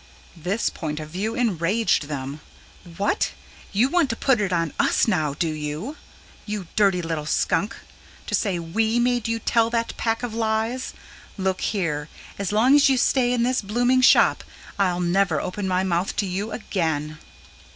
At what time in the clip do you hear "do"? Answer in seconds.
5.35-5.47